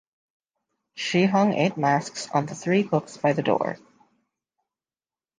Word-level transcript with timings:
She 0.95 1.25
hung 1.25 1.53
eight 1.53 1.77
masks 1.77 2.27
on 2.31 2.47
the 2.47 2.55
three 2.55 2.81
hooks 2.81 3.17
by 3.17 3.33
the 3.33 3.43
door. 3.43 3.77